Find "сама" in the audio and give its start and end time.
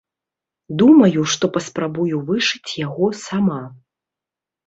3.27-3.61